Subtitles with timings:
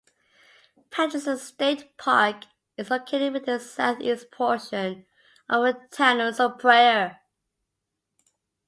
[0.89, 5.05] Pattison State Park is located within the southeast portion
[5.47, 7.17] of the Town of Superior.